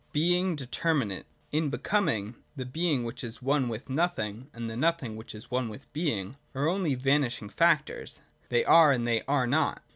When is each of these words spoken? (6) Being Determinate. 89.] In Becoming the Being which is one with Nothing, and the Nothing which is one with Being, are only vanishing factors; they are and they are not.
(6) 0.13 0.13
Being 0.13 0.55
Determinate. 0.55 1.27
89.] 1.53 1.63
In 1.65 1.69
Becoming 1.69 2.35
the 2.55 2.65
Being 2.65 3.03
which 3.03 3.23
is 3.23 3.39
one 3.39 3.69
with 3.69 3.87
Nothing, 3.87 4.49
and 4.51 4.67
the 4.67 4.75
Nothing 4.75 5.15
which 5.15 5.35
is 5.35 5.51
one 5.51 5.69
with 5.69 5.93
Being, 5.93 6.37
are 6.55 6.67
only 6.67 6.95
vanishing 6.95 7.49
factors; 7.49 8.19
they 8.49 8.65
are 8.65 8.91
and 8.91 9.05
they 9.05 9.21
are 9.27 9.45
not. 9.45 9.83